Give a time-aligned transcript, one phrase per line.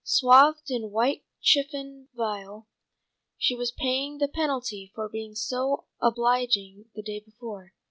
[0.03, 2.65] Swathed in a white chiffon veil,
[3.37, 7.73] she was paying the penalty for being so obliging the day before.